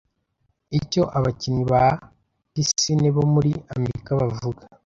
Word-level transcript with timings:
icyo 0.79 1.03
abakinyi 1.17 1.63
ba 1.71 1.83
pisine 2.53 3.07
bo 3.15 3.23
muri 3.33 3.51
Amerika 3.73 4.09
bavuga 4.19 4.61